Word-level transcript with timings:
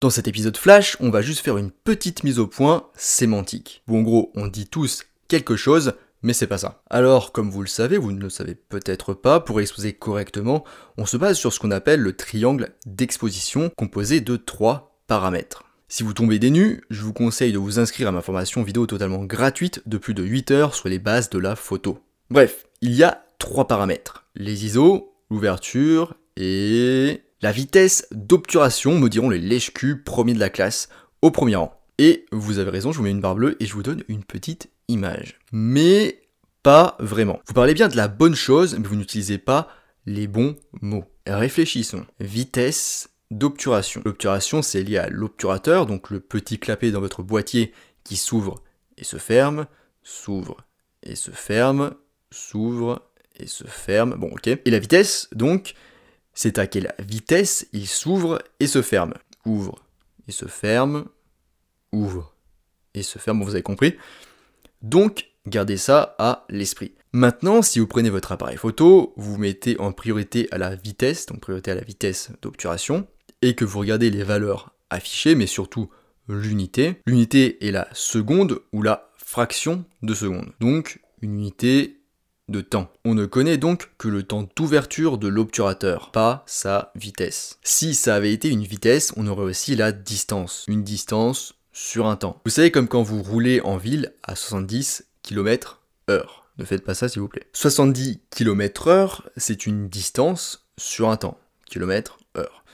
Dans 0.00 0.08
cet 0.08 0.28
épisode 0.28 0.56
flash, 0.56 0.96
on 1.00 1.10
va 1.10 1.20
juste 1.20 1.44
faire 1.44 1.58
une 1.58 1.70
petite 1.70 2.24
mise 2.24 2.38
au 2.38 2.46
point 2.46 2.86
sémantique. 2.94 3.82
Ou 3.86 3.98
en 3.98 4.00
gros, 4.00 4.32
on 4.34 4.46
dit 4.46 4.66
tous 4.66 5.04
quelque 5.28 5.56
chose, 5.56 5.92
mais 6.22 6.32
c'est 6.32 6.46
pas 6.46 6.56
ça. 6.56 6.82
Alors, 6.88 7.32
comme 7.32 7.50
vous 7.50 7.60
le 7.60 7.68
savez, 7.68 7.98
vous 7.98 8.10
ne 8.10 8.20
le 8.20 8.30
savez 8.30 8.54
peut-être 8.54 9.12
pas, 9.12 9.40
pour 9.40 9.60
exposer 9.60 9.92
correctement, 9.92 10.64
on 10.96 11.04
se 11.04 11.18
base 11.18 11.36
sur 11.36 11.52
ce 11.52 11.60
qu'on 11.60 11.70
appelle 11.70 12.00
le 12.00 12.16
triangle 12.16 12.70
d'exposition 12.86 13.70
composé 13.76 14.22
de 14.22 14.36
trois 14.36 14.98
paramètres. 15.06 15.64
Si 15.88 16.02
vous 16.02 16.14
tombez 16.14 16.38
des 16.38 16.50
nues, 16.50 16.80
je 16.88 17.02
vous 17.02 17.12
conseille 17.12 17.52
de 17.52 17.58
vous 17.58 17.78
inscrire 17.78 18.08
à 18.08 18.12
ma 18.12 18.22
formation 18.22 18.62
vidéo 18.62 18.86
totalement 18.86 19.26
gratuite 19.26 19.82
de 19.84 19.98
plus 19.98 20.14
de 20.14 20.22
8 20.22 20.50
heures 20.50 20.74
sur 20.74 20.88
les 20.88 20.98
bases 20.98 21.28
de 21.28 21.38
la 21.38 21.56
photo. 21.56 21.98
Bref, 22.30 22.64
il 22.80 22.94
y 22.94 23.02
a 23.02 23.26
trois 23.38 23.68
paramètres. 23.68 24.24
Les 24.34 24.64
ISO, 24.64 25.12
l'ouverture 25.28 26.14
et 26.38 27.20
la 27.42 27.52
vitesse 27.52 28.06
d'obturation, 28.10 28.98
me 28.98 29.08
diront 29.08 29.30
les 29.30 29.38
lèche-culs 29.38 30.02
premiers 30.02 30.34
de 30.34 30.40
la 30.40 30.50
classe, 30.50 30.88
au 31.22 31.30
premier 31.30 31.56
rang. 31.56 31.80
Et 31.98 32.26
vous 32.32 32.58
avez 32.58 32.70
raison, 32.70 32.92
je 32.92 32.98
vous 32.98 33.04
mets 33.04 33.10
une 33.10 33.20
barre 33.20 33.34
bleue 33.34 33.56
et 33.60 33.66
je 33.66 33.74
vous 33.74 33.82
donne 33.82 34.04
une 34.08 34.24
petite 34.24 34.70
image. 34.88 35.38
Mais 35.52 36.22
pas 36.62 36.96
vraiment. 36.98 37.40
Vous 37.46 37.54
parlez 37.54 37.74
bien 37.74 37.88
de 37.88 37.96
la 37.96 38.08
bonne 38.08 38.34
chose, 38.34 38.76
mais 38.78 38.86
vous 38.86 38.96
n'utilisez 38.96 39.38
pas 39.38 39.68
les 40.06 40.26
bons 40.26 40.56
mots. 40.80 41.04
Réfléchissons. 41.26 42.06
Vitesse 42.18 43.10
d'obturation. 43.30 44.02
L'obturation, 44.04 44.62
c'est 44.62 44.82
lié 44.82 44.98
à 44.98 45.08
l'obturateur, 45.08 45.86
donc 45.86 46.10
le 46.10 46.20
petit 46.20 46.58
clapet 46.58 46.90
dans 46.90 47.00
votre 47.00 47.22
boîtier 47.22 47.72
qui 48.04 48.16
s'ouvre 48.16 48.56
et 48.96 49.04
se 49.04 49.16
ferme, 49.16 49.66
s'ouvre 50.02 50.56
et 51.02 51.14
se 51.14 51.30
ferme, 51.30 51.94
s'ouvre 52.30 53.02
et 53.38 53.46
se 53.46 53.64
ferme. 53.64 54.16
Bon, 54.16 54.30
ok. 54.32 54.48
Et 54.48 54.70
la 54.70 54.78
vitesse, 54.78 55.28
donc, 55.32 55.74
c'est 56.40 56.58
à 56.58 56.66
quelle 56.66 56.94
vitesse 56.98 57.66
il 57.74 57.86
s'ouvre 57.86 58.38
et 58.60 58.66
se 58.66 58.80
ferme. 58.80 59.12
Ouvre 59.44 59.84
et 60.26 60.32
se 60.32 60.46
ferme, 60.46 61.04
ouvre 61.92 62.34
et 62.94 63.02
se 63.02 63.18
ferme, 63.18 63.42
vous 63.44 63.50
avez 63.50 63.62
compris. 63.62 63.98
Donc, 64.80 65.26
gardez 65.46 65.76
ça 65.76 66.16
à 66.18 66.46
l'esprit. 66.48 66.94
Maintenant, 67.12 67.60
si 67.60 67.78
vous 67.78 67.86
prenez 67.86 68.08
votre 68.08 68.32
appareil 68.32 68.56
photo, 68.56 69.12
vous 69.18 69.36
mettez 69.36 69.78
en 69.78 69.92
priorité 69.92 70.48
à 70.50 70.56
la 70.56 70.74
vitesse, 70.76 71.26
donc 71.26 71.40
priorité 71.40 71.72
à 71.72 71.74
la 71.74 71.82
vitesse 71.82 72.30
d'obturation, 72.40 73.06
et 73.42 73.54
que 73.54 73.66
vous 73.66 73.78
regardez 73.78 74.08
les 74.08 74.22
valeurs 74.22 74.72
affichées, 74.88 75.34
mais 75.34 75.46
surtout 75.46 75.90
l'unité. 76.26 77.02
L'unité 77.04 77.66
est 77.68 77.70
la 77.70 77.86
seconde 77.92 78.62
ou 78.72 78.80
la 78.80 79.10
fraction 79.18 79.84
de 80.00 80.14
seconde. 80.14 80.54
Donc, 80.58 81.02
une 81.20 81.34
unité 81.34 81.99
temps. 82.58 82.90
On 83.04 83.14
ne 83.14 83.26
connaît 83.26 83.56
donc 83.56 83.92
que 83.98 84.08
le 84.08 84.24
temps 84.24 84.48
d'ouverture 84.56 85.16
de 85.16 85.28
l'obturateur, 85.28 86.10
pas 86.10 86.42
sa 86.46 86.90
vitesse. 86.96 87.58
Si 87.62 87.94
ça 87.94 88.16
avait 88.16 88.32
été 88.32 88.48
une 88.48 88.64
vitesse, 88.64 89.12
on 89.16 89.28
aurait 89.28 89.44
aussi 89.44 89.76
la 89.76 89.92
distance. 89.92 90.64
Une 90.66 90.82
distance 90.82 91.54
sur 91.72 92.06
un 92.08 92.16
temps. 92.16 92.40
Vous 92.44 92.50
savez 92.50 92.70
comme 92.70 92.88
quand 92.88 93.02
vous 93.02 93.22
roulez 93.22 93.60
en 93.60 93.76
ville 93.76 94.12
à 94.24 94.34
70 94.34 95.04
km 95.22 95.80
heure. 96.10 96.40
Ne 96.58 96.64
faites 96.64 96.84
pas 96.84 96.94
ça 96.94 97.08
s'il 97.08 97.22
vous 97.22 97.28
plaît. 97.28 97.46
70 97.52 98.20
km 98.30 98.88
heure, 98.88 99.30
c'est 99.36 99.66
une 99.66 99.88
distance 99.88 100.66
sur 100.76 101.08
un 101.08 101.16
temps. 101.16 101.38
Kilomètre 101.64 102.18
heure. 102.36 102.64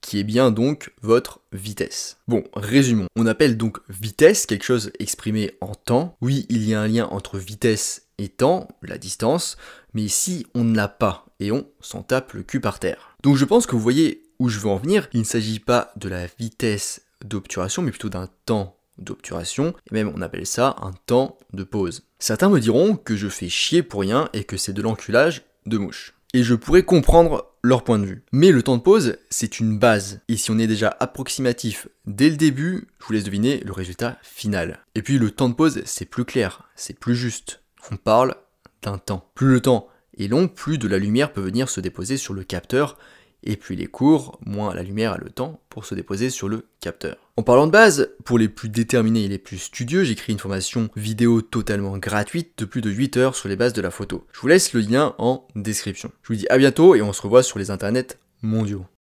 Qui 0.00 0.18
est 0.18 0.24
bien 0.24 0.50
donc 0.50 0.92
votre 1.00 1.40
vitesse. 1.52 2.18
Bon, 2.28 2.44
résumons. 2.54 3.06
On 3.16 3.26
appelle 3.26 3.56
donc 3.56 3.78
vitesse 3.88 4.46
quelque 4.46 4.64
chose 4.64 4.92
exprimé 4.98 5.56
en 5.60 5.74
temps. 5.74 6.16
Oui, 6.20 6.46
il 6.50 6.68
y 6.68 6.74
a 6.74 6.80
un 6.80 6.86
lien 6.86 7.06
entre 7.06 7.38
vitesse 7.38 8.08
temps, 8.28 8.68
la 8.82 8.98
distance, 8.98 9.56
mais 9.94 10.02
ici 10.02 10.46
on 10.54 10.64
ne 10.64 10.76
l'a 10.76 10.88
pas 10.88 11.26
et 11.40 11.52
on 11.52 11.66
s'en 11.80 12.02
tape 12.02 12.32
le 12.32 12.42
cul 12.42 12.60
par 12.60 12.78
terre. 12.78 13.16
Donc 13.22 13.36
je 13.36 13.44
pense 13.44 13.66
que 13.66 13.72
vous 13.72 13.82
voyez 13.82 14.22
où 14.38 14.48
je 14.48 14.58
veux 14.58 14.68
en 14.68 14.76
venir. 14.76 15.08
Il 15.12 15.20
ne 15.20 15.24
s'agit 15.24 15.60
pas 15.60 15.92
de 15.96 16.08
la 16.08 16.26
vitesse 16.38 17.02
d'obturation, 17.24 17.82
mais 17.82 17.90
plutôt 17.90 18.08
d'un 18.08 18.28
temps 18.46 18.76
d'obturation, 18.98 19.74
et 19.90 19.94
même 19.94 20.12
on 20.14 20.22
appelle 20.22 20.46
ça 20.46 20.76
un 20.82 20.92
temps 21.06 21.38
de 21.52 21.64
pause. 21.64 22.04
Certains 22.18 22.48
me 22.48 22.60
diront 22.60 22.96
que 22.96 23.16
je 23.16 23.28
fais 23.28 23.48
chier 23.48 23.82
pour 23.82 24.00
rien 24.00 24.28
et 24.32 24.44
que 24.44 24.56
c'est 24.56 24.72
de 24.72 24.82
l'enculage 24.82 25.42
de 25.66 25.78
mouche. 25.78 26.14
Et 26.34 26.42
je 26.42 26.54
pourrais 26.54 26.82
comprendre 26.82 27.52
leur 27.62 27.84
point 27.84 27.98
de 27.98 28.06
vue. 28.06 28.24
Mais 28.32 28.50
le 28.50 28.62
temps 28.62 28.76
de 28.76 28.82
pause, 28.82 29.18
c'est 29.30 29.60
une 29.60 29.78
base. 29.78 30.20
Et 30.28 30.36
si 30.36 30.50
on 30.50 30.58
est 30.58 30.66
déjà 30.66 30.96
approximatif 30.98 31.88
dès 32.06 32.30
le 32.30 32.36
début, 32.36 32.88
je 33.00 33.06
vous 33.06 33.12
laisse 33.12 33.24
deviner 33.24 33.60
le 33.60 33.72
résultat 33.72 34.18
final. 34.22 34.80
Et 34.94 35.02
puis 35.02 35.18
le 35.18 35.30
temps 35.30 35.48
de 35.48 35.54
pause, 35.54 35.82
c'est 35.84 36.06
plus 36.06 36.24
clair, 36.24 36.68
c'est 36.74 36.98
plus 36.98 37.14
juste. 37.14 37.61
On 37.90 37.96
parle 37.96 38.36
d'un 38.82 38.98
temps. 38.98 39.30
Plus 39.34 39.48
le 39.48 39.60
temps 39.60 39.88
est 40.18 40.28
long, 40.28 40.48
plus 40.48 40.78
de 40.78 40.88
la 40.88 40.98
lumière 40.98 41.32
peut 41.32 41.40
venir 41.40 41.68
se 41.68 41.80
déposer 41.80 42.16
sur 42.16 42.34
le 42.34 42.44
capteur 42.44 42.98
et 43.44 43.56
plus 43.56 43.74
il 43.74 43.82
est 43.82 43.86
court, 43.86 44.38
moins 44.44 44.74
la 44.74 44.82
lumière 44.82 45.12
a 45.12 45.18
le 45.18 45.30
temps 45.30 45.60
pour 45.68 45.84
se 45.84 45.94
déposer 45.94 46.30
sur 46.30 46.48
le 46.48 46.66
capteur. 46.80 47.16
En 47.36 47.42
parlant 47.42 47.66
de 47.66 47.72
base, 47.72 48.10
pour 48.24 48.38
les 48.38 48.48
plus 48.48 48.68
déterminés 48.68 49.24
et 49.24 49.28
les 49.28 49.38
plus 49.38 49.58
studieux, 49.58 50.04
j'écris 50.04 50.32
une 50.32 50.38
formation 50.38 50.88
vidéo 50.96 51.42
totalement 51.42 51.98
gratuite 51.98 52.52
de 52.58 52.64
plus 52.64 52.82
de 52.82 52.90
8 52.90 53.16
heures 53.16 53.36
sur 53.36 53.48
les 53.48 53.56
bases 53.56 53.72
de 53.72 53.82
la 53.82 53.90
photo. 53.90 54.26
Je 54.32 54.40
vous 54.40 54.48
laisse 54.48 54.72
le 54.72 54.80
lien 54.80 55.14
en 55.18 55.46
description. 55.56 56.12
Je 56.22 56.28
vous 56.28 56.38
dis 56.38 56.46
à 56.50 56.58
bientôt 56.58 56.94
et 56.94 57.02
on 57.02 57.12
se 57.12 57.22
revoit 57.22 57.42
sur 57.42 57.58
les 57.58 57.70
internets 57.70 58.18
mondiaux. 58.42 58.86